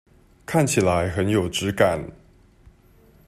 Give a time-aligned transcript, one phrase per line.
[0.47, 2.03] 看起來很有質感